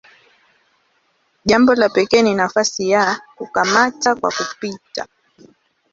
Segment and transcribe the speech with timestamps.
[1.49, 5.07] Jambo la pekee ni nafasi ya "kukamata kwa kupita".